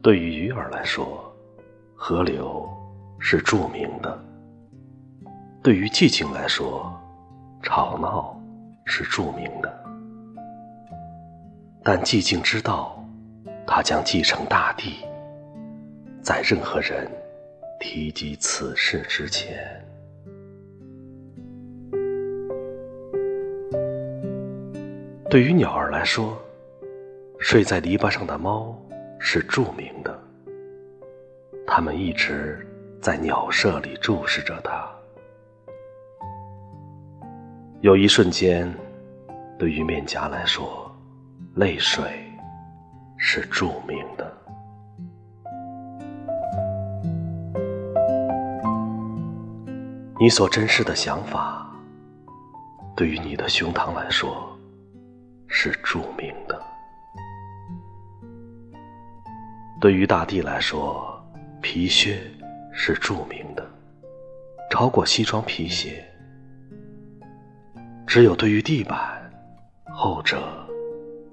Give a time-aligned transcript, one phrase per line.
[0.00, 1.34] 对于鱼儿来说，
[1.94, 2.68] 河流
[3.18, 4.16] 是著名的；
[5.62, 6.96] 对于寂静来说，
[7.62, 8.40] 吵闹
[8.84, 9.84] 是著名的。
[11.82, 13.04] 但寂静知道，
[13.66, 15.04] 它将继承大地，
[16.22, 17.10] 在任何人
[17.80, 19.58] 提及此事之前。
[25.28, 26.38] 对于鸟儿来说，
[27.40, 28.77] 睡在篱笆上的猫
[29.18, 30.18] 是著名的。
[31.66, 32.66] 他们一直
[33.00, 34.88] 在鸟舍里注视着它。
[37.80, 38.72] 有一瞬间，
[39.58, 40.90] 对于面颊来说，
[41.54, 42.02] 泪水
[43.16, 44.36] 是著名的。
[50.20, 51.70] 你所珍视的想法，
[52.96, 54.58] 对于你的胸膛来说，
[55.46, 56.60] 是著名的。
[59.80, 61.24] 对于大地来说，
[61.60, 62.20] 皮靴
[62.72, 63.64] 是著名的，
[64.70, 66.04] 超过西装皮鞋。
[68.04, 68.98] 只有对于地板，
[69.94, 70.42] 后者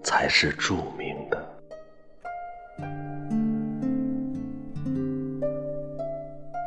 [0.03, 1.43] 才是著名的。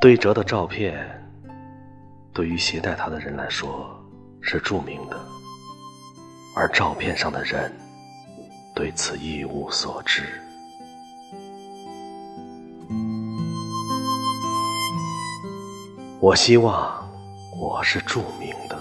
[0.00, 1.08] 对折的照片，
[2.32, 3.88] 对于携带它的人来说
[4.40, 5.16] 是著名的，
[6.56, 7.72] 而照片上的人
[8.74, 10.24] 对此一无所知。
[16.20, 17.08] 我希望
[17.56, 18.76] 我是著名的。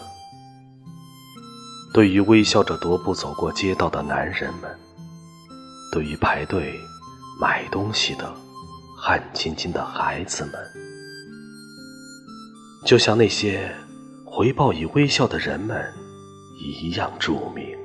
[1.94, 4.76] 对于微笑着踱步走过街道的男人们，
[5.92, 6.74] 对于排队
[7.40, 8.34] 买东西的
[8.98, 10.54] 汗津津的孩子们，
[12.84, 13.72] 就像那些
[14.26, 15.86] 回报以微笑的人们
[16.82, 17.78] 一样著名。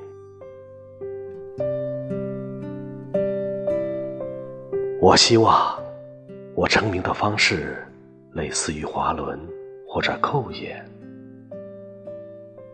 [4.99, 5.79] 我希望
[6.55, 7.87] 我成名的方式。
[8.33, 9.39] 类似于滑轮
[9.87, 10.83] 或者扣眼，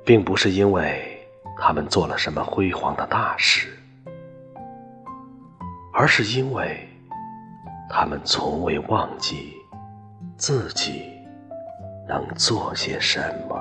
[0.06, 1.20] 并不是因为
[1.58, 3.78] 他们做了什么辉煌的大事，
[5.94, 6.88] 而是因为
[7.90, 9.54] 他们从未忘记
[10.38, 11.12] 自己
[12.08, 13.20] 能做些什
[13.50, 13.59] 么。